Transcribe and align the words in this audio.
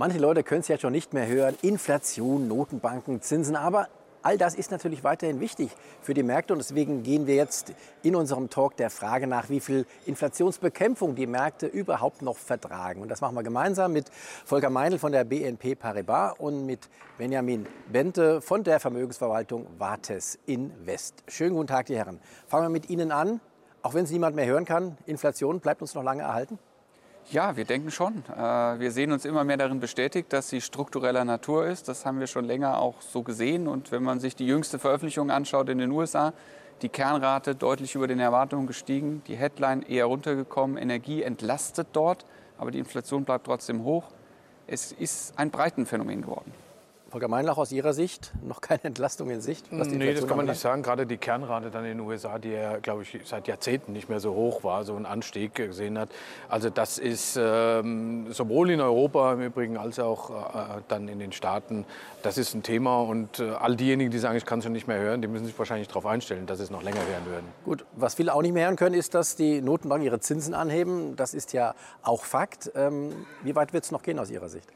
Manche 0.00 0.18
Leute 0.18 0.42
können 0.42 0.62
es 0.62 0.68
ja 0.68 0.78
schon 0.78 0.92
nicht 0.92 1.12
mehr 1.12 1.26
hören. 1.26 1.58
Inflation, 1.60 2.48
Notenbanken, 2.48 3.20
Zinsen. 3.20 3.54
Aber 3.54 3.88
all 4.22 4.38
das 4.38 4.54
ist 4.54 4.70
natürlich 4.70 5.04
weiterhin 5.04 5.40
wichtig 5.40 5.68
für 6.00 6.14
die 6.14 6.22
Märkte. 6.22 6.54
Und 6.54 6.58
deswegen 6.60 7.02
gehen 7.02 7.26
wir 7.26 7.34
jetzt 7.34 7.74
in 8.02 8.16
unserem 8.16 8.48
Talk 8.48 8.78
der 8.78 8.88
Frage 8.88 9.26
nach, 9.26 9.50
wie 9.50 9.60
viel 9.60 9.84
Inflationsbekämpfung 10.06 11.16
die 11.16 11.26
Märkte 11.26 11.66
überhaupt 11.66 12.22
noch 12.22 12.38
vertragen. 12.38 13.02
Und 13.02 13.10
das 13.10 13.20
machen 13.20 13.36
wir 13.36 13.42
gemeinsam 13.42 13.92
mit 13.92 14.08
Volker 14.46 14.70
Meinl 14.70 14.98
von 14.98 15.12
der 15.12 15.24
BNP 15.24 15.74
Paribas 15.74 16.32
und 16.38 16.64
mit 16.64 16.88
Benjamin 17.18 17.66
Bente 17.92 18.40
von 18.40 18.64
der 18.64 18.80
Vermögensverwaltung 18.80 19.66
Vates 19.76 20.38
Invest. 20.46 21.24
Schönen 21.28 21.54
guten 21.54 21.66
Tag, 21.66 21.84
die 21.84 21.96
Herren. 21.98 22.20
Fangen 22.48 22.64
wir 22.64 22.70
mit 22.70 22.88
Ihnen 22.88 23.12
an. 23.12 23.42
Auch 23.82 23.92
wenn 23.92 24.04
es 24.04 24.10
niemand 24.10 24.34
mehr 24.34 24.46
hören 24.46 24.64
kann, 24.64 24.96
Inflation 25.04 25.60
bleibt 25.60 25.82
uns 25.82 25.94
noch 25.94 26.02
lange 26.02 26.22
erhalten? 26.22 26.58
Ja, 27.30 27.56
wir 27.56 27.64
denken 27.64 27.92
schon. 27.92 28.24
Äh, 28.36 28.80
wir 28.80 28.90
sehen 28.90 29.12
uns 29.12 29.24
immer 29.24 29.44
mehr 29.44 29.56
darin 29.56 29.78
bestätigt, 29.78 30.32
dass 30.32 30.48
sie 30.48 30.60
struktureller 30.60 31.24
Natur 31.24 31.64
ist. 31.64 31.86
Das 31.86 32.04
haben 32.04 32.18
wir 32.18 32.26
schon 32.26 32.44
länger 32.44 32.80
auch 32.80 33.00
so 33.00 33.22
gesehen. 33.22 33.68
Und 33.68 33.92
wenn 33.92 34.02
man 34.02 34.18
sich 34.18 34.34
die 34.34 34.46
jüngste 34.46 34.80
Veröffentlichung 34.80 35.30
anschaut 35.30 35.68
in 35.68 35.78
den 35.78 35.92
USA, 35.92 36.32
die 36.82 36.88
Kernrate 36.88 37.54
deutlich 37.54 37.94
über 37.94 38.08
den 38.08 38.18
Erwartungen 38.18 38.66
gestiegen, 38.66 39.22
die 39.28 39.36
Headline 39.36 39.82
eher 39.82 40.06
runtergekommen, 40.06 40.76
Energie 40.76 41.22
entlastet 41.22 41.86
dort, 41.92 42.26
aber 42.58 42.72
die 42.72 42.80
Inflation 42.80 43.24
bleibt 43.24 43.46
trotzdem 43.46 43.84
hoch. 43.84 44.06
Es 44.66 44.90
ist 44.90 45.38
ein 45.38 45.52
Breitenphänomen 45.52 46.22
geworden. 46.22 46.52
Volker 47.10 47.26
Meinlach, 47.26 47.58
aus 47.58 47.72
Ihrer 47.72 47.92
Sicht 47.92 48.30
noch 48.40 48.60
keine 48.60 48.84
Entlastung 48.84 49.30
in 49.30 49.40
Sicht? 49.40 49.66
Was 49.72 49.88
nee, 49.88 50.14
das 50.14 50.28
kann 50.28 50.36
man 50.36 50.46
nicht 50.46 50.60
sagen. 50.60 50.84
Gerade 50.84 51.06
die 51.06 51.16
Kernrate 51.16 51.72
dann 51.72 51.84
in 51.84 51.98
den 51.98 52.06
USA, 52.06 52.38
die 52.38 52.50
ja, 52.50 52.76
glaube 52.76 53.02
ich, 53.02 53.18
seit 53.24 53.48
Jahrzehnten 53.48 53.92
nicht 53.92 54.08
mehr 54.08 54.20
so 54.20 54.32
hoch 54.32 54.62
war, 54.62 54.84
so 54.84 54.94
einen 54.94 55.06
Anstieg 55.06 55.56
gesehen 55.56 55.98
hat. 55.98 56.08
Also 56.48 56.70
das 56.70 56.98
ist 56.98 57.36
ähm, 57.36 58.32
sowohl 58.32 58.70
in 58.70 58.80
Europa 58.80 59.32
im 59.32 59.42
Übrigen 59.42 59.76
als 59.76 59.98
auch 59.98 60.30
äh, 60.30 60.82
dann 60.86 61.08
in 61.08 61.18
den 61.18 61.32
Staaten, 61.32 61.84
das 62.22 62.38
ist 62.38 62.54
ein 62.54 62.62
Thema. 62.62 63.00
Und 63.00 63.40
äh, 63.40 63.50
all 63.50 63.74
diejenigen, 63.74 64.12
die 64.12 64.18
sagen, 64.20 64.36
ich 64.36 64.46
kann 64.46 64.60
es 64.60 64.64
schon 64.64 64.72
nicht 64.72 64.86
mehr 64.86 65.00
hören, 65.00 65.20
die 65.20 65.26
müssen 65.26 65.46
sich 65.46 65.58
wahrscheinlich 65.58 65.88
darauf 65.88 66.06
einstellen, 66.06 66.46
dass 66.46 66.60
es 66.60 66.70
noch 66.70 66.84
länger 66.84 67.04
werden 67.08 67.26
würden. 67.26 67.46
Gut, 67.64 67.84
was 67.96 68.14
viele 68.14 68.32
auch 68.32 68.42
nicht 68.42 68.54
mehr 68.54 68.66
hören 68.66 68.76
können, 68.76 68.94
ist, 68.94 69.16
dass 69.16 69.34
die 69.34 69.60
Notenbanken 69.60 70.06
ihre 70.06 70.20
Zinsen 70.20 70.54
anheben. 70.54 71.16
Das 71.16 71.34
ist 71.34 71.52
ja 71.54 71.74
auch 72.04 72.24
Fakt. 72.24 72.70
Ähm, 72.76 73.26
wie 73.42 73.56
weit 73.56 73.72
wird 73.72 73.82
es 73.82 73.90
noch 73.90 74.02
gehen 74.02 74.20
aus 74.20 74.30
Ihrer 74.30 74.48
Sicht? 74.48 74.68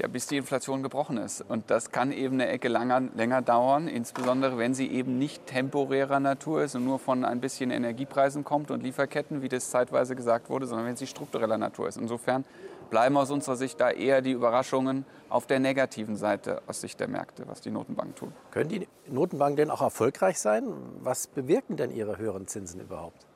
Ja, 0.00 0.08
bis 0.08 0.26
die 0.26 0.38
Inflation 0.38 0.82
gebrochen 0.82 1.18
ist. 1.18 1.42
Und 1.42 1.70
das 1.70 1.90
kann 1.90 2.10
eben 2.10 2.34
eine 2.34 2.48
Ecke 2.48 2.68
langer, 2.68 3.02
länger 3.14 3.42
dauern, 3.42 3.86
insbesondere 3.86 4.56
wenn 4.56 4.72
sie 4.72 4.90
eben 4.90 5.18
nicht 5.18 5.46
temporärer 5.46 6.20
Natur 6.20 6.62
ist 6.62 6.74
und 6.74 6.84
nur 6.84 6.98
von 6.98 7.24
ein 7.24 7.40
bisschen 7.40 7.70
Energiepreisen 7.70 8.42
kommt 8.42 8.70
und 8.70 8.82
Lieferketten, 8.82 9.42
wie 9.42 9.48
das 9.48 9.70
zeitweise 9.70 10.16
gesagt 10.16 10.48
wurde, 10.48 10.66
sondern 10.66 10.86
wenn 10.86 10.96
sie 10.96 11.06
struktureller 11.06 11.58
Natur 11.58 11.86
ist. 11.86 11.98
Insofern 11.98 12.46
bleiben 12.88 13.16
aus 13.18 13.30
unserer 13.30 13.56
Sicht 13.56 13.78
da 13.78 13.90
eher 13.90 14.22
die 14.22 14.32
Überraschungen 14.32 15.04
auf 15.28 15.46
der 15.46 15.60
negativen 15.60 16.16
Seite 16.16 16.62
aus 16.66 16.80
Sicht 16.80 16.98
der 16.98 17.08
Märkte, 17.08 17.46
was 17.46 17.60
die 17.60 17.70
Notenbanken 17.70 18.14
tun. 18.14 18.32
Können 18.50 18.70
die 18.70 18.88
Notenbanken 19.06 19.56
denn 19.56 19.70
auch 19.70 19.82
erfolgreich 19.82 20.38
sein? 20.38 20.64
Was 21.00 21.26
bewirken 21.26 21.76
denn 21.76 21.90
ihre 21.90 22.16
höheren 22.16 22.46
Zinsen 22.46 22.80
überhaupt? 22.80 23.26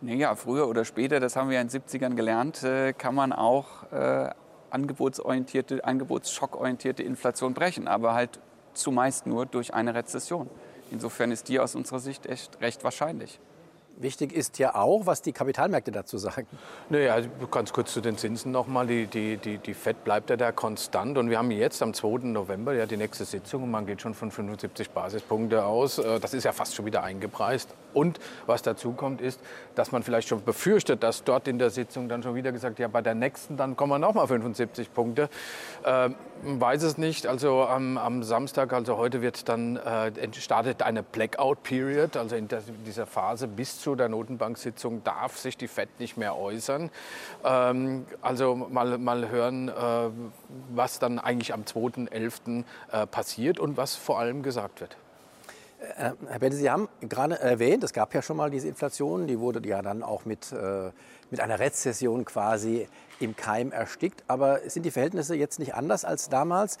Naja, 0.00 0.34
früher 0.34 0.66
oder 0.66 0.84
später, 0.84 1.20
das 1.20 1.36
haben 1.36 1.50
wir 1.50 1.60
in 1.60 1.68
den 1.68 1.82
70ern 1.82 2.14
gelernt, 2.14 2.62
äh, 2.62 2.92
kann 2.92 3.14
man 3.14 3.32
auch 3.32 3.90
äh, 3.92 4.30
angebotsorientierte, 4.74 5.84
angebotsschockorientierte 5.84 7.02
Inflation 7.02 7.54
brechen, 7.54 7.88
aber 7.88 8.14
halt 8.14 8.40
zumeist 8.74 9.26
nur 9.26 9.46
durch 9.46 9.72
eine 9.72 9.94
Rezession. 9.94 10.50
Insofern 10.90 11.30
ist 11.30 11.48
die 11.48 11.60
aus 11.60 11.74
unserer 11.74 12.00
Sicht 12.00 12.26
echt 12.26 12.60
recht 12.60 12.84
wahrscheinlich. 12.84 13.40
Wichtig 13.96 14.32
ist 14.32 14.58
ja 14.58 14.74
auch, 14.74 15.06
was 15.06 15.22
die 15.22 15.32
Kapitalmärkte 15.32 15.92
dazu 15.92 16.18
sagen. 16.18 16.46
Naja, 16.88 17.16
ganz 17.50 17.72
kurz 17.72 17.92
zu 17.92 18.00
den 18.00 18.18
Zinsen 18.18 18.50
nochmal. 18.50 18.86
Die, 18.86 19.06
die, 19.06 19.36
die, 19.36 19.58
die 19.58 19.74
FED 19.74 20.02
bleibt 20.02 20.30
ja 20.30 20.36
da 20.36 20.50
konstant. 20.50 21.16
Und 21.16 21.30
wir 21.30 21.38
haben 21.38 21.50
jetzt 21.52 21.80
am 21.80 21.94
2. 21.94 22.26
November 22.26 22.74
ja 22.74 22.86
die 22.86 22.96
nächste 22.96 23.24
Sitzung 23.24 23.62
und 23.62 23.70
man 23.70 23.86
geht 23.86 24.00
schon 24.00 24.14
von 24.14 24.30
75 24.30 24.90
Basispunkte 24.90 25.64
aus. 25.64 25.98
Äh, 25.98 26.18
das 26.18 26.34
ist 26.34 26.44
ja 26.44 26.52
fast 26.52 26.74
schon 26.74 26.86
wieder 26.86 27.04
eingepreist. 27.04 27.74
Und 27.92 28.18
was 28.46 28.62
dazu 28.62 28.92
kommt, 28.92 29.20
ist, 29.20 29.40
dass 29.76 29.92
man 29.92 30.02
vielleicht 30.02 30.26
schon 30.26 30.42
befürchtet, 30.42 31.02
dass 31.04 31.22
dort 31.22 31.46
in 31.46 31.58
der 31.58 31.70
Sitzung 31.70 32.08
dann 32.08 32.22
schon 32.22 32.34
wieder 32.34 32.50
gesagt, 32.50 32.80
ja, 32.80 32.88
bei 32.88 33.00
der 33.00 33.14
nächsten, 33.14 33.56
dann 33.56 33.76
kommen 33.76 34.00
noch 34.00 34.14
mal 34.14 34.26
75 34.26 34.92
Punkte. 34.92 35.28
Ähm, 35.84 36.16
weiß 36.42 36.82
es 36.82 36.98
nicht. 36.98 37.26
Also 37.26 37.62
am, 37.62 37.96
am, 37.96 38.22
Samstag, 38.24 38.72
also 38.72 38.96
heute 38.96 39.22
wird 39.22 39.48
dann 39.48 39.76
äh, 39.76 40.10
startet 40.32 40.82
eine 40.82 41.02
Blackout-Period, 41.02 42.16
also 42.16 42.34
in 42.34 42.48
der, 42.48 42.62
dieser 42.84 43.06
Phase 43.06 43.46
bis 43.46 43.80
zu 43.84 43.94
der 43.94 44.08
Notenbank-Sitzung 44.08 45.04
darf 45.04 45.38
sich 45.38 45.56
die 45.56 45.68
FED 45.68 46.00
nicht 46.00 46.16
mehr 46.16 46.36
äußern. 46.36 46.90
Ähm, 47.44 48.06
also 48.22 48.56
mal, 48.56 48.98
mal 48.98 49.28
hören, 49.28 49.68
äh, 49.68 49.72
was 50.74 50.98
dann 50.98 51.18
eigentlich 51.18 51.52
am 51.52 51.62
2.11. 51.62 52.64
Äh, 52.90 53.06
passiert 53.06 53.58
und 53.58 53.76
was 53.76 53.94
vor 53.94 54.18
allem 54.18 54.42
gesagt 54.42 54.80
wird. 54.80 54.96
Äh, 55.80 56.12
Herr 56.28 56.38
Bente, 56.38 56.56
Sie 56.56 56.70
haben 56.70 56.88
gerade 57.02 57.38
erwähnt, 57.38 57.84
es 57.84 57.92
gab 57.92 58.14
ja 58.14 58.22
schon 58.22 58.38
mal 58.38 58.50
diese 58.50 58.68
Inflation, 58.68 59.26
die 59.26 59.38
wurde 59.38 59.66
ja 59.68 59.82
dann 59.82 60.02
auch 60.02 60.24
mit, 60.24 60.50
äh, 60.52 60.90
mit 61.30 61.40
einer 61.40 61.58
Rezession 61.58 62.24
quasi 62.24 62.88
im 63.20 63.36
Keim 63.36 63.70
erstickt. 63.70 64.24
Aber 64.28 64.60
sind 64.68 64.84
die 64.84 64.90
Verhältnisse 64.90 65.36
jetzt 65.36 65.58
nicht 65.58 65.74
anders 65.74 66.06
als 66.06 66.30
damals? 66.30 66.78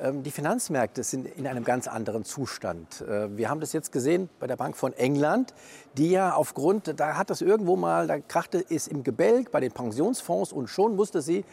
Ähm, 0.00 0.22
die 0.22 0.30
Finanzmärkte 0.30 1.02
sind 1.04 1.26
in 1.26 1.46
einem 1.46 1.64
ganz 1.64 1.86
anderen 1.86 2.24
Zustand. 2.24 3.00
Äh, 3.02 3.36
wir 3.36 3.48
haben 3.48 3.60
das 3.60 3.72
jetzt 3.72 3.92
gesehen 3.92 4.28
bei 4.40 4.46
der 4.46 4.56
Bank 4.56 4.76
von 4.76 4.92
England, 4.92 5.54
die 5.96 6.10
ja 6.10 6.34
aufgrund, 6.34 6.98
da 6.98 7.16
hat 7.16 7.30
das 7.30 7.40
irgendwo 7.40 7.76
mal, 7.76 8.06
da 8.06 8.18
krachte 8.18 8.64
es 8.68 8.88
im 8.88 9.04
Gebälk 9.04 9.50
bei 9.50 9.60
den 9.60 9.72
Pensionsfonds 9.72 10.52
und 10.52 10.68
schon 10.68 10.96
musste 10.96 11.22
sie 11.22 11.44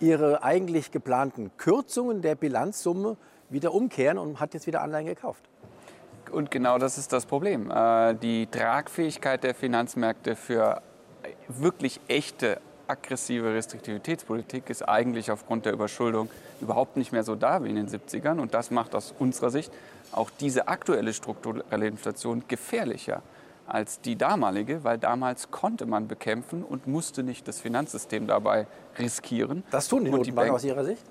ihre 0.00 0.42
eigentlich 0.42 0.90
geplanten 0.90 1.52
Kürzungen 1.56 2.20
der 2.20 2.34
Bilanzsumme 2.34 3.16
wieder 3.48 3.72
umkehren 3.72 4.18
und 4.18 4.40
hat 4.40 4.54
jetzt 4.54 4.66
wieder 4.66 4.82
Anleihen 4.82 5.06
gekauft. 5.06 5.44
Und 6.32 6.50
genau 6.50 6.78
das 6.78 6.98
ist 6.98 7.12
das 7.12 7.26
Problem. 7.26 7.70
Äh, 7.70 8.14
die 8.14 8.48
Tragfähigkeit 8.48 9.44
der 9.44 9.54
Finanzmärkte 9.54 10.34
für 10.34 10.82
wirklich 11.48 12.00
echte 12.08 12.60
aggressive 12.94 13.52
Restriktivitätspolitik 13.52 14.70
ist 14.70 14.82
eigentlich 14.82 15.30
aufgrund 15.30 15.66
der 15.66 15.72
Überschuldung 15.72 16.30
überhaupt 16.60 16.96
nicht 16.96 17.12
mehr 17.12 17.24
so 17.24 17.34
da 17.34 17.62
wie 17.64 17.70
in 17.70 17.76
den 17.76 17.88
70ern. 17.88 18.38
Und 18.38 18.54
das 18.54 18.70
macht 18.70 18.94
aus 18.94 19.14
unserer 19.18 19.50
Sicht 19.50 19.72
auch 20.12 20.30
diese 20.40 20.68
aktuelle 20.68 21.12
strukturelle 21.12 21.86
Inflation 21.86 22.44
gefährlicher 22.46 23.22
als 23.66 24.00
die 24.00 24.16
damalige, 24.16 24.84
weil 24.84 24.98
damals 24.98 25.50
konnte 25.50 25.86
man 25.86 26.06
bekämpfen 26.06 26.62
und 26.62 26.86
musste 26.86 27.22
nicht 27.22 27.48
das 27.48 27.60
Finanzsystem 27.60 28.26
dabei 28.26 28.66
riskieren. 28.98 29.64
Das 29.70 29.88
tun 29.88 30.04
die 30.04 30.10
Notenbanken 30.10 30.54
aus 30.54 30.64
Ihrer 30.64 30.84
Sicht? 30.84 31.02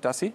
Dass 0.00 0.20
sie? 0.20 0.32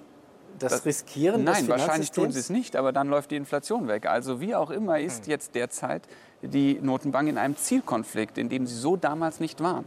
Das, 0.60 0.74
das 0.74 0.86
Riskieren 0.86 1.44
Nein, 1.44 1.68
wahrscheinlich 1.68 2.12
tun 2.12 2.32
sie 2.32 2.40
es 2.40 2.50
nicht, 2.50 2.76
aber 2.76 2.92
dann 2.92 3.10
läuft 3.10 3.30
die 3.32 3.36
Inflation 3.36 3.88
weg. 3.88 4.08
Also 4.08 4.42
wie 4.42 4.56
auch 4.56 4.72
immer 4.72 5.00
ist 5.00 5.26
hm. 5.26 5.32
jetzt 5.32 5.56
derzeit 5.56 6.02
die 6.42 6.80
Notenbank 6.82 7.30
in 7.30 7.38
einem 7.38 7.56
Zielkonflikt, 7.56 8.38
in 8.38 8.50
dem 8.50 8.66
sie 8.66 8.76
so 8.76 8.96
damals 8.96 9.40
nicht 9.40 9.62
waren. 9.62 9.86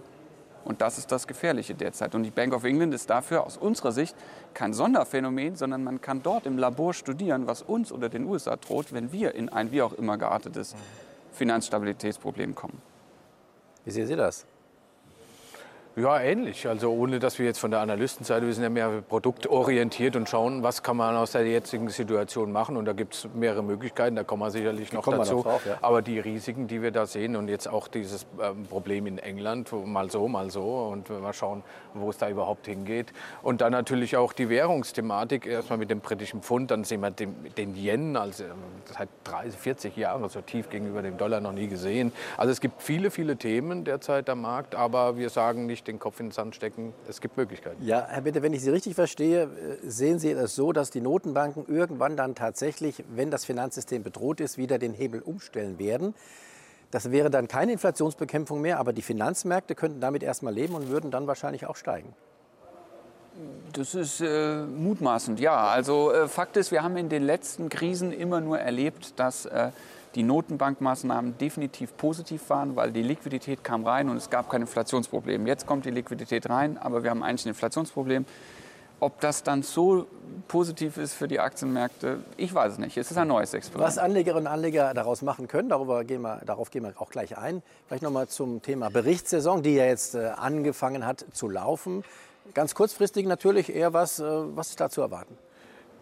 Und 0.65 0.81
das 0.81 0.99
ist 0.99 1.11
das 1.11 1.27
Gefährliche 1.27 1.75
derzeit. 1.75 2.15
Und 2.15 2.23
die 2.23 2.31
Bank 2.31 2.55
of 2.55 2.65
England 2.65 2.95
ist 2.95 3.09
dafür 3.11 3.45
aus 3.45 3.57
unserer 3.57 3.93
Sicht 3.93 4.15
kein 4.55 4.75
Sonderphänomen, 4.75 5.57
sondern 5.57 5.85
man 5.85 6.01
kann 6.01 6.23
dort 6.23 6.47
im 6.47 6.59
Labor 6.59 6.95
studieren, 6.95 7.47
was 7.47 7.63
uns 7.63 7.93
oder 7.93 8.09
den 8.09 8.25
USA 8.27 8.57
droht, 8.57 8.93
wenn 8.93 9.13
wir 9.13 9.35
in 9.35 9.49
ein 9.49 9.73
wie 9.73 9.83
auch 9.83 9.93
immer 9.95 10.19
geartetes 10.19 10.75
Finanzstabilitätsproblem 11.33 12.55
kommen. 12.55 12.81
Wie 13.85 13.91
sehen 13.91 14.07
Sie 14.07 14.17
das? 14.17 14.47
Ja, 15.97 16.21
ähnlich. 16.21 16.69
Also 16.69 16.93
ohne, 16.93 17.19
dass 17.19 17.41
wir 17.41 17.47
jetzt 17.47 17.59
von 17.59 17.73
der 17.73 17.81
Analystenseite, 17.81 18.47
wir 18.47 18.55
sind 18.55 18.63
ja 18.63 18.71
mehr 18.71 19.03
produktorientiert 19.09 20.15
und 20.15 20.29
schauen, 20.29 20.63
was 20.63 20.85
kann 20.85 20.97
man 20.97 21.17
aus 21.17 21.33
der 21.33 21.45
jetzigen 21.45 21.89
Situation 21.89 22.53
machen. 22.53 22.77
Und 22.77 22.85
da 22.85 22.93
gibt 22.93 23.15
es 23.15 23.29
mehrere 23.35 23.65
Möglichkeiten, 23.65 24.15
da 24.15 24.23
kommen 24.23 24.43
wir 24.43 24.51
sicherlich 24.51 24.93
noch 24.93 25.05
dazu. 25.05 25.37
Noch 25.37 25.43
drauf, 25.43 25.67
ja. 25.67 25.79
Aber 25.83 26.01
die 26.01 26.21
Risiken, 26.21 26.69
die 26.69 26.81
wir 26.81 26.93
da 26.93 27.07
sehen 27.07 27.35
und 27.35 27.49
jetzt 27.49 27.69
auch 27.69 27.89
dieses 27.89 28.25
ähm, 28.41 28.67
Problem 28.67 29.07
in 29.07 29.19
England, 29.19 29.73
mal 29.85 30.11
so, 30.11 30.29
mal 30.29 30.51
so 30.51 30.63
und 30.93 31.11
mal 31.11 31.33
schauen, 31.33 31.65
wo 31.95 32.11
es 32.11 32.19
da 32.19 32.29
überhaupt 32.29 32.67
hingeht. 32.67 33.13
Und 33.43 33.61
dann 33.61 33.73
natürlich 33.73 34.17
auch 34.17 34.33
die 34.33 34.49
Währungsthematik, 34.49 35.45
erstmal 35.45 35.79
mit 35.79 35.91
dem 35.91 36.01
britischen 36.01 36.41
Pfund, 36.41 36.71
dann 36.71 36.85
sehen 36.85 37.01
wir 37.01 37.11
den, 37.11 37.35
den 37.57 37.75
Yen, 37.75 38.17
also 38.17 38.45
seit 38.97 39.09
30, 39.25 39.59
40 39.59 39.97
Jahren 39.97 40.29
so 40.29 40.41
tief 40.41 40.71
gegenüber 40.71 41.03
dem 41.03 41.19
Dollar 41.19 41.41
noch 41.41 41.53
nie 41.53 41.67
gesehen. 41.67 42.13
Also 42.37 42.53
es 42.53 42.61
gibt 42.61 42.81
viele, 42.81 43.11
viele 43.11 43.37
Themen 43.37 43.85
derzeit 43.85 44.31
am 44.31 44.43
Markt, 44.43 44.77
aber 44.77 45.17
wir 45.17 45.31
sagen 45.31 45.67
nicht, 45.67 45.80
nicht 45.81 45.89
den 45.89 45.99
Kopf 45.99 46.21
in 46.21 46.27
den 46.27 46.33
Sand 46.33 46.55
stecken. 46.55 46.93
Es 47.09 47.21
gibt 47.21 47.37
Möglichkeiten. 47.37 47.83
Ja, 47.85 48.07
Herr 48.07 48.21
Bitte, 48.21 48.43
wenn 48.43 48.53
ich 48.53 48.61
Sie 48.61 48.71
richtig 48.71 48.95
verstehe, 48.95 49.45
äh, 49.45 49.49
sehen 49.83 50.19
Sie 50.19 50.31
es 50.31 50.55
so, 50.55 50.73
dass 50.73 50.91
die 50.91 51.01
Notenbanken 51.01 51.65
irgendwann 51.69 52.17
dann 52.17 52.35
tatsächlich, 52.35 53.03
wenn 53.09 53.31
das 53.31 53.45
Finanzsystem 53.45 54.03
bedroht 54.03 54.41
ist, 54.41 54.59
wieder 54.59 54.79
den 54.79 54.93
Hebel 54.93 55.23
umstellen 55.23 55.79
werden. 55.79 56.15
Das 56.91 57.11
wäre 57.11 57.31
dann 57.31 57.49
keine 57.49 57.73
Inflationsbekämpfung 57.73 58.61
mehr, 58.61 58.79
aber 58.79 58.93
die 58.93 59.03
Finanzmärkte 59.03 59.75
könnten 59.75 60.01
damit 60.01 60.23
erstmal 60.23 60.53
leben 60.53 60.75
und 60.75 60.89
würden 60.89 61.11
dann 61.11 61.27
wahrscheinlich 61.27 61.67
auch 61.67 61.77
steigen. 61.77 62.15
Das 63.73 63.95
ist 63.95 64.21
äh, 64.21 64.65
mutmaßend, 64.65 65.41
ja. 65.41 65.69
Also 65.69 66.13
äh, 66.13 66.29
Fakt 66.29 66.57
ist, 66.57 66.73
wir 66.73 66.83
haben 66.83 66.97
in 66.97 67.09
den 67.09 67.23
letzten 67.23 67.69
Krisen 67.69 68.13
immer 68.13 68.41
nur 68.41 68.59
erlebt, 68.59 69.19
dass 69.19 69.47
äh, 69.47 69.71
die 70.15 70.23
Notenbankmaßnahmen 70.23 71.39
definitiv 71.39 71.97
positiv 71.97 72.51
waren, 72.51 72.77
weil 72.77 72.91
die 72.91 73.03
Liquidität 73.03 73.63
kam 73.63 73.87
rein 73.87 74.09
und 74.09 74.17
es 74.17 74.31
gab 74.31 74.51
kein 74.51 74.63
Inflationsproblem. 74.63 75.47
Jetzt 75.47 75.67
kommt 75.67 75.85
die 75.85 75.91
Liquidität 75.91 76.49
rein, 76.51 76.79
aber 76.79 77.03
wir 77.03 77.11
haben 77.11 77.23
eigentlich 77.23 77.47
ein 77.47 77.51
Inflationsproblem. 77.51 78.25
ob 79.01 79.19
das 79.21 79.43
dann 79.43 79.63
so 79.63 80.07
positiv 80.47 80.99
ist 80.99 81.15
für 81.15 81.27
die 81.27 81.41
Aktienmärkte, 81.41 82.19
ich 82.37 82.55
weiß 82.55 82.75
es 82.75 82.79
nicht. 82.79 82.97
Es 82.97 83.11
ist 83.11 83.17
ein 83.17 83.29
neues 83.29 83.55
Experiment. 83.55 83.87
Was 83.87 83.99
Anlegerinnen 83.99 84.47
und 84.47 84.53
Anleger 84.53 84.93
daraus 84.95 85.23
machen 85.23 85.49
können, 85.49 85.71
darüber 85.71 86.05
gehen 86.05 86.23
wir, 86.23 86.43
darauf 86.45 86.71
gehen 86.71 86.83
wir 86.83 86.93
auch 87.01 87.11
gleich 87.11 87.39
ein. 87.39 87.63
Vielleicht 87.89 88.03
noch 88.03 88.11
mal 88.11 88.29
zum 88.29 88.63
Thema 88.63 88.91
Berichtssaison, 88.91 89.63
die 89.63 89.75
ja 89.75 89.87
jetzt 89.87 90.15
äh, 90.15 90.33
angefangen 90.37 91.07
hat 91.07 91.25
zu 91.33 91.49
laufen. 91.49 92.05
Ganz 92.53 92.75
kurzfristig 92.75 93.27
natürlich 93.27 93.75
eher 93.75 93.93
was, 93.93 94.21
äh, 94.21 94.25
was 94.25 94.71
ist 94.71 94.81
da 94.81 94.91
zu 94.91 95.01
erwarten? 95.01 95.37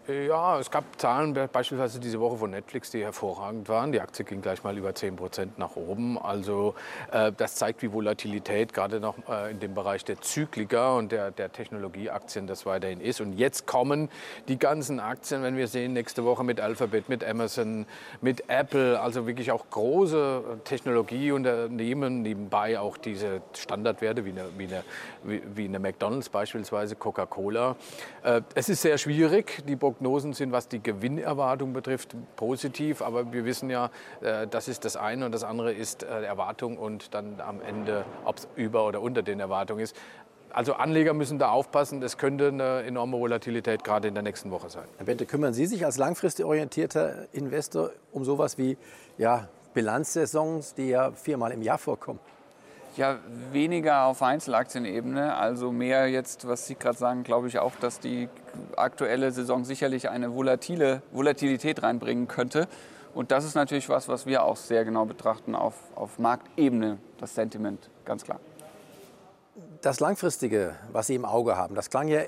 Ja, 0.09 0.59
es 0.59 0.71
gab 0.71 0.85
Zahlen 0.99 1.35
beispielsweise 1.53 2.01
diese 2.01 2.19
Woche 2.19 2.39
von 2.39 2.51
Netflix, 2.51 2.91
die 2.91 3.03
hervorragend 3.03 3.69
waren. 3.69 3.93
Die 3.93 4.01
Aktie 4.01 4.25
ging 4.25 4.41
gleich 4.41 4.65
mal 4.65 4.79
über 4.79 4.95
10 4.95 5.17
Prozent 5.17 5.59
nach 5.59 5.77
oben. 5.77 6.17
Also 6.17 6.75
äh, 7.13 7.31
das 7.37 7.57
zeigt, 7.57 7.83
wie 7.83 7.93
Volatilität 7.93 8.73
gerade 8.73 9.01
noch 9.01 9.17
äh, 9.29 9.51
in 9.51 9.61
dem 9.61 9.75
Bereich 9.75 10.07
der 10.07 10.19
Zykliker 10.23 10.97
und 10.97 11.13
der, 11.13 11.31
der 11.31 11.53
Technologieaktien 11.53 12.47
das 12.47 12.65
weiterhin 12.65 13.03
ist. 13.03 13.21
Und 13.21 13.35
jetzt 13.35 13.67
kommen 13.67 14.09
die 14.49 14.59
ganzen 14.59 14.99
Aktien, 14.99 15.43
wenn 15.43 15.59
wir 15.59 15.69
sehen, 15.69 15.93
nächste 15.93 16.25
Woche 16.25 16.43
mit 16.43 16.59
Alphabet, 16.59 17.11
mit 17.11 17.23
Amazon, 17.23 17.85
mit 18.23 18.49
Apple, 18.49 18.99
also 18.99 19.27
wirklich 19.27 19.53
auch 19.53 19.69
große 19.69 20.61
Technologieunternehmen, 20.65 22.23
nebenbei 22.23 22.81
auch 22.81 22.97
diese 22.97 23.43
Standardwerte 23.53 24.25
wie 24.25 24.31
eine, 24.31 24.47
wie 24.57 24.69
eine, 24.69 24.85
wie 25.55 25.67
eine 25.67 25.79
McDonalds 25.79 26.31
beispielsweise, 26.31 26.97
Coca-Cola. 26.97 27.77
Äh, 28.23 28.41
es 28.55 28.71
ist 28.71 28.81
sehr 28.81 28.97
schwierig, 28.97 29.63
die 29.69 29.77
Prognosen 29.77 29.98
sind, 30.33 30.53
was 30.53 30.69
die 30.69 30.83
Gewinnerwartung 30.83 31.73
betrifft, 31.73 32.15
positiv. 32.37 33.03
Aber 33.03 33.33
wir 33.33 33.45
wissen 33.45 33.71
ja, 33.71 33.91
äh, 34.21 34.47
das 34.47 34.69
ist 34.69 34.85
das 34.85 34.97
eine 34.97 35.27
und 35.27 35.33
das 35.33 35.45
andere 35.45 35.73
ist 35.73 36.03
äh, 36.03 36.23
Erwartung 36.25 36.79
und 36.79 37.15
dann 37.15 37.41
am 37.41 37.61
Ende, 37.61 38.05
ob 38.25 38.39
es 38.39 38.49
über 38.57 38.87
oder 38.87 39.01
unter 39.01 39.23
den 39.23 39.41
Erwartungen 39.41 39.81
ist. 39.81 39.97
Also 40.51 40.75
Anleger 40.75 41.13
müssen 41.13 41.39
da 41.39 41.51
aufpassen. 41.51 42.03
Es 42.03 42.17
könnte 42.17 42.49
eine 42.49 42.83
enorme 42.83 43.19
Volatilität 43.19 43.85
gerade 43.85 44.09
in 44.09 44.15
der 44.15 44.23
nächsten 44.23 44.51
Woche 44.51 44.71
sein. 44.71 44.87
Herr 44.97 45.07
Bente, 45.07 45.27
kümmern 45.27 45.53
Sie 45.53 45.67
sich 45.67 45.85
als 45.85 45.99
langfristig 45.99 46.45
orientierter 46.45 47.27
Investor 47.33 47.91
um 48.13 48.25
sowas 48.25 48.57
wie 48.57 48.79
ja, 49.19 49.49
Bilanzsaisons, 49.75 50.75
die 50.75 50.89
ja 50.89 51.13
viermal 51.13 51.53
im 51.53 51.63
Jahr 51.63 51.79
vorkommen? 51.79 52.21
Ja, 52.99 53.17
weniger 53.53 54.07
auf 54.07 54.23
Einzelaktienebene, 54.23 55.37
also 55.37 55.71
mehr 55.71 56.09
jetzt, 56.09 56.49
was 56.49 56.67
Sie 56.67 56.75
gerade 56.75 56.99
sagen, 56.99 57.23
glaube 57.23 57.47
ich 57.47 57.61
auch, 57.61 57.77
dass 57.77 58.01
die 58.01 58.29
aktuelle 58.75 59.31
Saison 59.31 59.65
sicherlich 59.65 60.09
eine 60.09 60.35
volatile 60.35 61.03
Volatilität 61.13 61.85
reinbringen 61.85 62.27
könnte. 62.27 62.67
Und 63.15 63.31
das 63.31 63.45
ist 63.45 63.55
natürlich 63.55 63.89
was, 63.89 64.09
was 64.09 64.27
wir 64.27 64.43
auch 64.43 64.57
sehr 64.57 64.85
genau 64.85 65.05
betrachten 65.05 65.55
auf, 65.55 65.75
auf 65.95 66.19
Marktebene, 66.19 66.99
das 67.19 67.37
Sentiment, 67.37 67.89
ganz 68.05 68.25
klar. 68.25 68.41
Das 69.81 70.01
Langfristige, 70.01 70.75
was 70.91 71.07
Sie 71.07 71.15
im 71.15 71.25
Auge 71.25 71.57
haben, 71.57 71.77
das 71.77 71.91
klang 71.91 72.09
ja 72.09 72.23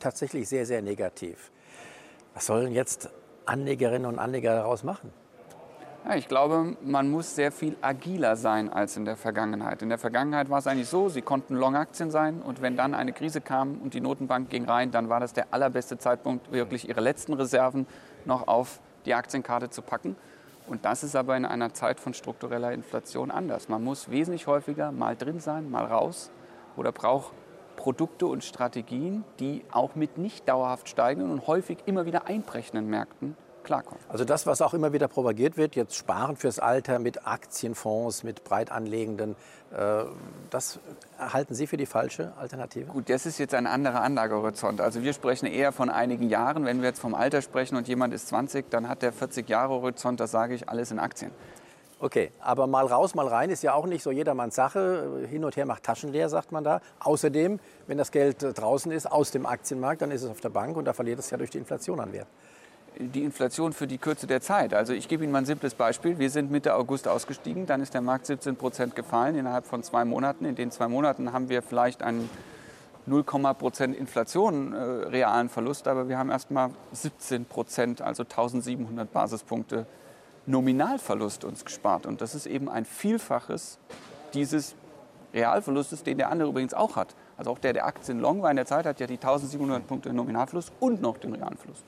tatsächlich 0.00 0.48
sehr, 0.48 0.64
sehr 0.64 0.80
negativ. 0.80 1.50
Was 2.32 2.46
sollen 2.46 2.72
jetzt 2.72 3.10
Anlegerinnen 3.44 4.06
und 4.06 4.18
Anleger 4.18 4.54
daraus 4.54 4.84
machen? 4.84 5.12
Ja, 6.06 6.16
ich 6.16 6.28
glaube, 6.28 6.76
man 6.82 7.10
muss 7.10 7.34
sehr 7.34 7.50
viel 7.50 7.76
agiler 7.80 8.36
sein 8.36 8.70
als 8.70 8.98
in 8.98 9.06
der 9.06 9.16
Vergangenheit. 9.16 9.80
In 9.80 9.88
der 9.88 9.96
Vergangenheit 9.96 10.50
war 10.50 10.58
es 10.58 10.66
eigentlich 10.66 10.88
so, 10.88 11.08
sie 11.08 11.22
konnten 11.22 11.54
Long-Aktien 11.54 12.10
sein 12.10 12.42
und 12.42 12.60
wenn 12.60 12.76
dann 12.76 12.92
eine 12.92 13.14
Krise 13.14 13.40
kam 13.40 13.78
und 13.78 13.94
die 13.94 14.02
Notenbank 14.02 14.50
ging 14.50 14.66
rein, 14.66 14.90
dann 14.90 15.08
war 15.08 15.18
das 15.18 15.32
der 15.32 15.46
allerbeste 15.50 15.96
Zeitpunkt, 15.96 16.52
wirklich 16.52 16.90
ihre 16.90 17.00
letzten 17.00 17.32
Reserven 17.32 17.86
noch 18.26 18.48
auf 18.48 18.80
die 19.06 19.14
Aktienkarte 19.14 19.70
zu 19.70 19.80
packen. 19.80 20.14
Und 20.66 20.84
das 20.84 21.04
ist 21.04 21.16
aber 21.16 21.38
in 21.38 21.46
einer 21.46 21.72
Zeit 21.72 21.98
von 22.00 22.12
struktureller 22.12 22.72
Inflation 22.72 23.30
anders. 23.30 23.70
Man 23.70 23.82
muss 23.82 24.10
wesentlich 24.10 24.46
häufiger 24.46 24.92
mal 24.92 25.16
drin 25.16 25.40
sein, 25.40 25.70
mal 25.70 25.86
raus 25.86 26.30
oder 26.76 26.92
braucht 26.92 27.32
Produkte 27.76 28.26
und 28.26 28.44
Strategien, 28.44 29.24
die 29.40 29.64
auch 29.72 29.94
mit 29.94 30.18
nicht 30.18 30.46
dauerhaft 30.50 30.86
steigenden 30.86 31.32
und 31.32 31.46
häufig 31.46 31.78
immer 31.86 32.04
wieder 32.04 32.26
einbrechenden 32.26 32.90
Märkten 32.90 33.38
klarkommen. 33.64 34.02
Also 34.08 34.24
das, 34.24 34.46
was 34.46 34.62
auch 34.62 34.74
immer 34.74 34.92
wieder 34.92 35.08
propagiert 35.08 35.56
wird, 35.56 35.74
jetzt 35.74 35.96
sparen 35.96 36.36
fürs 36.36 36.58
Alter 36.58 36.98
mit 36.98 37.26
Aktienfonds, 37.26 38.22
mit 38.22 38.44
breit 38.44 38.70
anlegenden, 38.70 39.34
äh, 39.74 40.04
das 40.50 40.78
halten 41.18 41.54
Sie 41.54 41.66
für 41.66 41.76
die 41.76 41.86
falsche 41.86 42.32
Alternative? 42.38 42.86
Gut, 42.92 43.10
das 43.10 43.26
ist 43.26 43.38
jetzt 43.38 43.54
ein 43.54 43.66
anderer 43.66 44.02
Anlagehorizont. 44.02 44.80
Also 44.80 45.02
wir 45.02 45.12
sprechen 45.12 45.46
eher 45.46 45.72
von 45.72 45.90
einigen 45.90 46.28
Jahren. 46.28 46.64
Wenn 46.64 46.80
wir 46.80 46.88
jetzt 46.88 47.00
vom 47.00 47.14
Alter 47.14 47.42
sprechen 47.42 47.76
und 47.76 47.88
jemand 47.88 48.14
ist 48.14 48.28
20, 48.28 48.70
dann 48.70 48.88
hat 48.88 49.02
der 49.02 49.12
40 49.12 49.48
Jahre 49.48 49.74
Horizont, 49.74 50.20
das 50.20 50.30
sage 50.30 50.54
ich, 50.54 50.68
alles 50.68 50.92
in 50.92 51.00
Aktien. 51.00 51.32
Okay, 51.98 52.32
aber 52.40 52.66
mal 52.66 52.86
raus, 52.86 53.14
mal 53.14 53.26
rein 53.26 53.50
ist 53.50 53.62
ja 53.62 53.72
auch 53.72 53.86
nicht 53.86 54.02
so 54.02 54.10
jedermanns 54.10 54.54
Sache. 54.54 55.26
Hin 55.28 55.44
und 55.44 55.56
her 55.56 55.64
macht 55.64 55.84
Taschen 55.84 56.12
leer, 56.12 56.28
sagt 56.28 56.52
man 56.52 56.62
da. 56.62 56.80
Außerdem, 57.00 57.58
wenn 57.86 57.98
das 57.98 58.12
Geld 58.12 58.36
draußen 58.40 58.92
ist 58.92 59.10
aus 59.10 59.30
dem 59.30 59.46
Aktienmarkt, 59.46 60.02
dann 60.02 60.10
ist 60.10 60.22
es 60.22 60.30
auf 60.30 60.40
der 60.40 60.50
Bank 60.50 60.76
und 60.76 60.84
da 60.84 60.92
verliert 60.92 61.18
es 61.18 61.30
ja 61.30 61.38
durch 61.38 61.50
die 61.50 61.58
Inflation 61.58 62.00
an 62.00 62.12
Wert 62.12 62.28
die 62.98 63.24
Inflation 63.24 63.72
für 63.72 63.86
die 63.86 63.98
Kürze 63.98 64.26
der 64.26 64.40
Zeit. 64.40 64.74
Also 64.74 64.92
ich 64.92 65.08
gebe 65.08 65.24
Ihnen 65.24 65.32
mal 65.32 65.38
ein 65.38 65.46
simples 65.46 65.74
Beispiel. 65.74 66.18
Wir 66.18 66.30
sind 66.30 66.50
Mitte 66.50 66.74
August 66.74 67.08
ausgestiegen, 67.08 67.66
dann 67.66 67.80
ist 67.80 67.94
der 67.94 68.00
Markt 68.00 68.26
17 68.26 68.56
Prozent 68.56 68.94
gefallen 68.94 69.36
innerhalb 69.36 69.66
von 69.66 69.82
zwei 69.82 70.04
Monaten. 70.04 70.44
In 70.44 70.54
den 70.54 70.70
zwei 70.70 70.88
Monaten 70.88 71.32
haben 71.32 71.48
wir 71.48 71.62
vielleicht 71.62 72.02
einen 72.02 72.30
0, 73.06 73.22
Prozent 73.22 73.96
Inflation 73.96 74.72
äh, 74.72 74.76
realen 74.76 75.48
Verlust, 75.48 75.88
aber 75.88 76.08
wir 76.08 76.18
haben 76.18 76.30
erst 76.30 76.50
mal 76.50 76.70
17 76.92 77.44
Prozent, 77.44 78.00
also 78.00 78.22
1700 78.22 79.12
Basispunkte 79.12 79.86
Nominalverlust 80.46 81.44
uns 81.44 81.64
gespart. 81.64 82.06
Und 82.06 82.20
das 82.20 82.34
ist 82.34 82.46
eben 82.46 82.68
ein 82.68 82.84
Vielfaches 82.84 83.78
dieses 84.34 84.74
Realverlustes, 85.32 86.02
den 86.02 86.18
der 86.18 86.30
andere 86.30 86.48
übrigens 86.48 86.74
auch 86.74 86.96
hat. 86.96 87.14
Also 87.36 87.50
auch 87.50 87.58
der, 87.58 87.72
der 87.72 87.86
Aktien 87.86 88.20
long 88.20 88.42
war 88.42 88.50
in 88.50 88.56
der 88.56 88.66
Zeit, 88.66 88.86
hat 88.86 89.00
ja 89.00 89.06
die 89.06 89.14
1700 89.14 89.86
Punkte 89.86 90.12
Nominalverlust 90.12 90.72
und 90.80 91.02
noch 91.02 91.18
den 91.18 91.34
realen 91.34 91.56
Verlust. 91.56 91.84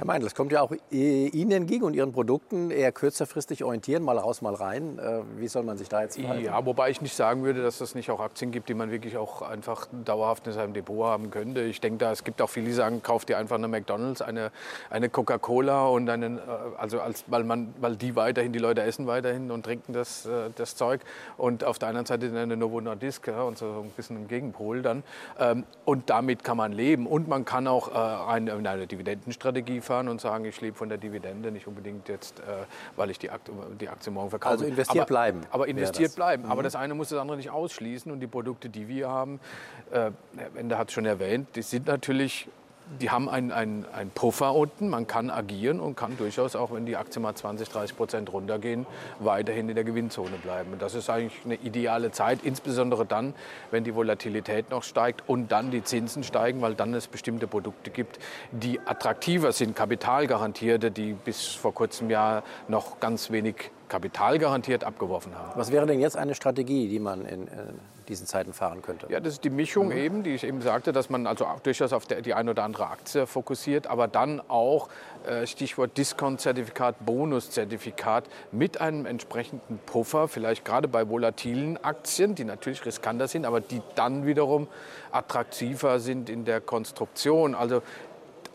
Herr 0.00 0.06
Meindl, 0.06 0.24
das 0.24 0.34
kommt 0.34 0.50
ja 0.50 0.62
auch 0.62 0.72
Ihnen 0.90 1.50
entgegen 1.50 1.84
und 1.84 1.92
Ihren 1.92 2.12
Produkten 2.12 2.70
eher 2.70 2.90
kürzerfristig 2.90 3.64
orientieren, 3.64 4.02
mal 4.02 4.16
raus, 4.16 4.40
mal 4.40 4.54
rein. 4.54 4.98
Äh, 4.98 5.20
wie 5.36 5.46
soll 5.46 5.62
man 5.62 5.76
sich 5.76 5.90
da 5.90 6.00
jetzt 6.00 6.18
verhalten? 6.18 6.42
Ja, 6.42 6.64
wobei 6.64 6.88
ich 6.88 7.02
nicht 7.02 7.14
sagen 7.14 7.42
würde, 7.44 7.62
dass 7.62 7.82
es 7.82 7.94
nicht 7.94 8.10
auch 8.10 8.18
Aktien 8.18 8.50
gibt, 8.50 8.70
die 8.70 8.74
man 8.74 8.90
wirklich 8.90 9.18
auch 9.18 9.42
einfach 9.42 9.88
dauerhaft 10.06 10.46
in 10.46 10.54
seinem 10.54 10.72
Depot 10.72 11.04
haben 11.04 11.30
könnte. 11.30 11.60
Ich 11.60 11.82
denke, 11.82 11.98
da 11.98 12.12
es 12.12 12.24
gibt 12.24 12.40
auch 12.40 12.48
viele, 12.48 12.64
die 12.64 12.72
sagen, 12.72 13.02
kauft 13.02 13.28
dir 13.28 13.36
einfach 13.36 13.56
eine 13.56 13.68
McDonalds, 13.68 14.22
eine, 14.22 14.52
eine 14.88 15.10
Coca-Cola 15.10 15.88
und 15.88 16.08
einen, 16.08 16.38
äh, 16.38 16.40
also 16.78 17.02
als, 17.02 17.24
weil, 17.26 17.44
man, 17.44 17.74
weil 17.78 17.96
die 17.96 18.16
weiterhin, 18.16 18.54
die 18.54 18.58
Leute 18.58 18.80
essen 18.80 19.06
weiterhin 19.06 19.50
und 19.50 19.64
trinken 19.64 19.92
das, 19.92 20.24
äh, 20.24 20.48
das 20.56 20.76
Zeug. 20.76 21.02
Und 21.36 21.62
auf 21.62 21.78
der 21.78 21.88
anderen 21.88 22.06
Seite 22.06 22.34
eine 22.34 22.56
Novo 22.56 22.80
Nordisk 22.80 23.26
ja, 23.26 23.42
und 23.42 23.58
so 23.58 23.66
ein 23.84 23.90
bisschen 23.90 24.16
im 24.16 24.28
Gegenpol 24.28 24.80
dann. 24.80 25.02
Ähm, 25.38 25.64
und 25.84 26.08
damit 26.08 26.42
kann 26.42 26.56
man 26.56 26.72
leben. 26.72 27.06
Und 27.06 27.28
man 27.28 27.44
kann 27.44 27.66
auch 27.66 27.94
eine, 27.94 28.54
eine 28.54 28.86
Dividendenstrategie 28.86 29.82
fahren 29.90 30.06
und 30.06 30.20
sagen, 30.20 30.44
ich 30.44 30.60
lebe 30.60 30.76
von 30.76 30.88
der 30.88 30.98
Dividende, 30.98 31.50
nicht 31.50 31.66
unbedingt 31.66 32.08
jetzt, 32.08 32.38
äh, 32.38 32.42
weil 32.94 33.10
ich 33.10 33.18
die 33.18 33.28
Aktie, 33.28 33.52
die 33.80 33.88
Aktie 33.88 34.12
morgen 34.12 34.30
verkaufe. 34.30 34.52
Also 34.52 34.64
investiert 34.64 34.98
aber, 34.98 35.06
bleiben. 35.06 35.40
Aber 35.50 35.66
investiert 35.66 36.14
bleiben. 36.14 36.44
Mhm. 36.44 36.52
Aber 36.52 36.62
das 36.62 36.76
eine 36.76 36.94
muss 36.94 37.08
das 37.08 37.18
andere 37.18 37.36
nicht 37.36 37.50
ausschließen. 37.50 38.12
Und 38.12 38.20
die 38.20 38.28
Produkte, 38.28 38.68
die 38.68 38.86
wir 38.86 39.08
haben, 39.08 39.40
äh, 39.90 40.12
Herr 40.36 40.54
Wende 40.54 40.78
hat 40.78 40.88
es 40.88 40.94
schon 40.94 41.06
erwähnt, 41.06 41.48
die 41.56 41.62
sind 41.62 41.88
natürlich 41.88 42.48
die 42.98 43.10
haben 43.10 43.28
einen 43.28 43.50
ein 43.52 44.10
Puffer 44.14 44.54
unten, 44.54 44.88
man 44.88 45.06
kann 45.06 45.30
agieren 45.30 45.80
und 45.80 45.96
kann 45.96 46.16
durchaus 46.16 46.56
auch, 46.56 46.72
wenn 46.72 46.86
die 46.86 46.96
Aktien 46.96 47.22
mal 47.22 47.34
20, 47.34 47.68
30 47.68 47.96
Prozent 47.96 48.32
runtergehen, 48.32 48.86
weiterhin 49.20 49.68
in 49.68 49.74
der 49.74 49.84
Gewinnzone 49.84 50.36
bleiben. 50.42 50.72
Und 50.72 50.82
das 50.82 50.94
ist 50.94 51.08
eigentlich 51.08 51.44
eine 51.44 51.54
ideale 51.54 52.10
Zeit, 52.10 52.40
insbesondere 52.42 53.06
dann, 53.06 53.34
wenn 53.70 53.84
die 53.84 53.94
Volatilität 53.94 54.70
noch 54.70 54.82
steigt 54.82 55.28
und 55.28 55.52
dann 55.52 55.70
die 55.70 55.84
Zinsen 55.84 56.24
steigen, 56.24 56.60
weil 56.62 56.74
dann 56.74 56.92
es 56.94 57.06
bestimmte 57.06 57.46
Produkte 57.46 57.90
gibt, 57.90 58.18
die 58.50 58.80
attraktiver 58.80 59.52
sind, 59.52 59.76
kapitalgarantierte, 59.76 60.90
die 60.90 61.12
bis 61.12 61.46
vor 61.46 61.74
kurzem 61.74 62.10
ja 62.10 62.42
noch 62.68 62.98
ganz 62.98 63.30
wenig 63.30 63.70
Kapital 63.90 64.38
garantiert 64.38 64.84
abgeworfen 64.84 65.34
haben. 65.36 65.52
Was 65.56 65.70
wäre 65.70 65.84
denn 65.84 66.00
jetzt 66.00 66.16
eine 66.16 66.34
Strategie, 66.34 66.88
die 66.88 66.98
man 66.98 67.26
in, 67.26 67.42
in 67.48 67.80
diesen 68.08 68.26
Zeiten 68.26 68.54
fahren 68.54 68.80
könnte? 68.80 69.06
Ja, 69.10 69.20
das 69.20 69.34
ist 69.34 69.44
die 69.44 69.50
Mischung 69.50 69.86
mhm. 69.88 69.96
eben, 69.96 70.22
die 70.22 70.30
ich 70.30 70.44
eben 70.44 70.62
sagte, 70.62 70.92
dass 70.92 71.10
man 71.10 71.26
also 71.26 71.44
auch 71.44 71.60
durchaus 71.60 71.92
auf 71.92 72.06
die 72.06 72.32
eine 72.32 72.52
oder 72.52 72.64
andere 72.64 72.86
Aktie 72.86 73.26
fokussiert, 73.26 73.86
aber 73.88 74.08
dann 74.08 74.40
auch 74.48 74.88
äh, 75.26 75.46
Stichwort 75.46 75.98
Discount-Zertifikat, 75.98 77.04
Bonus-Zertifikat 77.04 78.24
mit 78.52 78.80
einem 78.80 79.04
entsprechenden 79.04 79.78
Puffer, 79.84 80.28
vielleicht 80.28 80.64
gerade 80.64 80.88
bei 80.88 81.08
volatilen 81.08 81.82
Aktien, 81.84 82.34
die 82.34 82.44
natürlich 82.44 82.86
riskanter 82.86 83.28
sind, 83.28 83.44
aber 83.44 83.60
die 83.60 83.82
dann 83.96 84.24
wiederum 84.24 84.68
attraktiver 85.12 85.98
sind 85.98 86.30
in 86.30 86.44
der 86.44 86.60
Konstruktion. 86.60 87.54
Also 87.54 87.82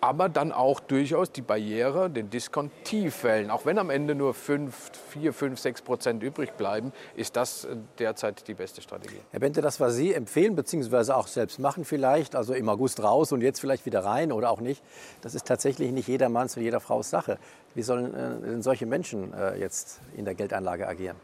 aber 0.02 0.30
dann 0.30 0.52
auch 0.52 0.80
durchaus 0.80 1.32
die 1.32 1.42
Barriere, 1.42 2.10
den 2.10 2.30
Diskont 2.30 2.72
tief 2.84 3.24
wählen. 3.24 3.50
Auch 3.50 3.66
wenn 3.66 3.78
am 3.80 3.90
Ende 3.90 4.16
nur 4.16 4.34
5, 4.34 4.92
4, 5.10 5.34
5, 5.34 5.60
6 5.60 5.82
Prozent 5.82 6.24
übrig 6.24 6.54
bleiben, 6.54 6.92
ist 7.16 7.36
das 7.36 7.66
äh, 7.66 7.76
derzeit 8.00 8.48
die 8.48 8.54
beste 8.54 8.82
Strategie. 8.82 9.20
Herr 9.32 9.40
Bente, 9.40 9.62
das, 9.62 9.80
was 9.80 9.96
Sie 9.96 10.14
empfehlen, 10.14 10.56
beziehungsweise 10.56 11.16
auch 11.16 11.28
selbst 11.28 11.60
machen 11.60 11.86
vielleicht, 11.86 12.36
also 12.36 12.54
im 12.54 12.70
August 12.70 13.02
raus 13.02 13.32
und 13.32 13.42
jetzt 13.42 13.60
vielleicht 13.60 13.86
wieder 13.86 14.04
rein 14.04 14.32
oder 14.32 14.52
auch 14.52 14.62
nicht, 14.62 14.84
das 15.22 15.36
ist 15.36 15.46
tatsächlich 15.48 15.92
nicht 15.92 16.08
jedermanns 16.08 16.56
und 16.58 16.64
jeder 16.64 16.80
Frau's 16.80 17.10
Sache. 17.10 17.38
Wie 17.74 17.82
sollen 17.82 18.14
äh, 18.14 18.48
denn 18.48 18.62
solche 18.62 18.86
Menschen 18.86 19.34
äh, 19.34 19.58
jetzt 19.58 20.02
in 20.16 20.26
der 20.26 20.36
Geldanlage 20.36 20.88
agieren? 20.88 21.18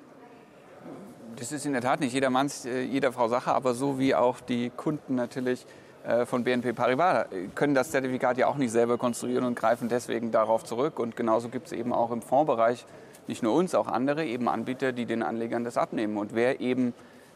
Das 1.38 1.52
ist 1.52 1.66
in 1.66 1.72
der 1.72 1.82
Tat 1.82 2.02
nicht 2.02 2.14
jedermanns, 2.14 2.66
jeder 2.66 3.14
Frau 3.14 3.30
Sache, 3.30 3.54
aber 3.54 3.74
so 3.74 3.98
wie 3.98 4.14
auch 4.14 4.42
die 4.42 4.70
Kunden 4.70 5.16
natürlich 5.16 5.66
von 6.26 6.44
BNP 6.44 6.74
Paribas 6.74 7.28
können 7.56 7.76
das 7.76 7.92
Zertifikat 7.92 8.38
ja 8.38 8.48
auch 8.48 8.56
nicht 8.56 8.72
selber 8.72 8.98
konstruieren 8.98 9.46
und 9.46 9.56
greifen 9.56 9.90
deswegen 9.90 10.32
darauf 10.32 10.64
zurück. 10.64 11.00
Und 11.00 11.16
genauso 11.16 11.50
gibt 11.50 11.68
es 11.68 11.74
eben 11.74 11.94
auch 11.94 12.12
im 12.12 12.22
Fondsbereich 12.22 12.86
nicht 13.28 13.44
nur 13.44 13.54
uns, 13.54 13.76
auch 13.76 13.88
andere 13.88 14.26
eben 14.26 14.50
Anbieter, 14.50 14.92
die 14.92 15.06
den 15.06 15.24
Anlegern 15.24 15.64
das 15.64 15.78
abnehmen. 15.78 16.18
Und 16.18 16.34
wer 16.34 16.60
eben 16.60 16.94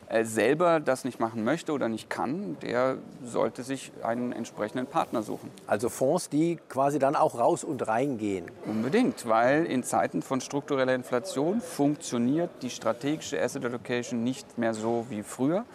äh, 0.07 0.24
selber 0.24 0.79
das 0.79 1.03
nicht 1.03 1.19
machen 1.19 1.43
möchte 1.43 1.72
oder 1.72 1.89
nicht 1.89 2.10
kann, 2.10 2.57
der 2.62 2.98
sollte 3.24 3.63
sich 3.63 3.91
einen 4.03 4.34
entsprechenden 4.34 4.86
Partner 4.86 5.24
suchen. 5.24 5.50
Also 5.65 5.89
Fonds, 5.89 6.29
die 6.29 6.60
quasi 6.69 7.00
dann 7.00 7.15
auch 7.15 7.39
raus 7.39 7.63
und 7.63 7.88
reingehen. 7.88 8.45
Unbedingt, 8.65 9.27
weil 9.27 9.65
in 9.65 9.84
Zeiten 9.84 10.22
von 10.22 10.41
struktureller 10.41 10.93
Inflation 10.93 11.60
funktioniert 11.60 12.51
die 12.62 12.69
strategische 12.69 13.41
Asset 13.41 13.65
Allocation 13.65 14.24
nicht 14.24 14.57
mehr 14.57 14.74
so 14.74 15.07
wie 15.10 15.24
früher. 15.24 15.65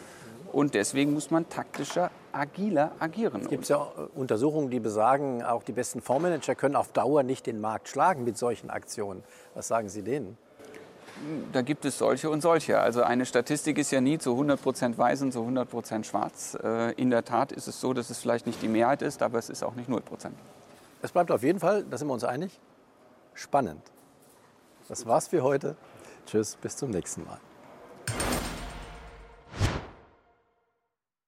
Und 0.52 0.74
deswegen 0.74 1.12
muss 1.12 1.30
man 1.30 1.48
taktischer, 1.48 2.10
agiler 2.32 2.92
agieren. 2.98 3.42
Es 3.42 3.48
gibt 3.48 3.68
ja 3.68 3.76
Untersuchungen, 4.14 4.70
die 4.70 4.80
besagen, 4.80 5.42
auch 5.42 5.62
die 5.62 5.72
besten 5.72 6.00
Fondsmanager 6.00 6.54
können 6.54 6.76
auf 6.76 6.92
Dauer 6.92 7.22
nicht 7.22 7.46
den 7.46 7.60
Markt 7.60 7.88
schlagen 7.88 8.24
mit 8.24 8.38
solchen 8.38 8.70
Aktionen. 8.70 9.22
Was 9.54 9.68
sagen 9.68 9.88
Sie 9.88 10.02
denen? 10.02 10.36
da 11.52 11.62
gibt 11.62 11.84
es 11.84 11.98
solche 11.98 12.30
und 12.30 12.40
solche. 12.40 12.80
Also 12.80 13.02
eine 13.02 13.26
Statistik 13.26 13.78
ist 13.78 13.90
ja 13.90 14.00
nie 14.00 14.18
zu 14.18 14.32
100 14.32 14.60
Prozent 14.60 14.98
weiß 14.98 15.22
und 15.22 15.32
zu 15.32 15.40
100 15.40 15.68
Prozent 15.68 16.06
schwarz. 16.06 16.56
Äh, 16.62 16.92
in 16.94 17.10
der 17.10 17.24
Tat 17.24 17.52
ist 17.52 17.68
es 17.68 17.80
so, 17.80 17.92
dass 17.92 18.10
es 18.10 18.18
vielleicht 18.18 18.46
nicht 18.46 18.62
die 18.62 18.68
Mehrheit 18.68 19.02
ist, 19.02 19.22
aber 19.22 19.38
es 19.38 19.50
ist 19.50 19.62
auch 19.62 19.74
nicht 19.74 19.88
0 19.88 20.00
Prozent. 20.00 20.36
Es 21.02 21.12
bleibt 21.12 21.30
auf 21.30 21.42
jeden 21.42 21.60
Fall, 21.60 21.84
da 21.84 21.98
sind 21.98 22.08
wir 22.08 22.14
uns 22.14 22.24
einig, 22.24 22.58
spannend. 23.34 23.82
Das 24.88 25.06
war's 25.06 25.28
für 25.28 25.42
heute. 25.42 25.76
Tschüss, 26.26 26.56
bis 26.56 26.76
zum 26.76 26.90
nächsten 26.90 27.24
Mal. 27.24 27.38